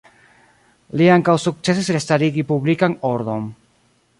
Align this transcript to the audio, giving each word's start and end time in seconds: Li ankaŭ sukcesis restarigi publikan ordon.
Li 1.01 1.09
ankaŭ 1.15 1.35
sukcesis 1.43 1.91
restarigi 1.97 2.45
publikan 2.53 2.97
ordon. 3.11 3.47